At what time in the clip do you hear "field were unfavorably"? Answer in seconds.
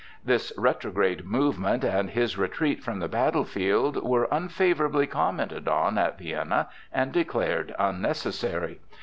3.45-5.05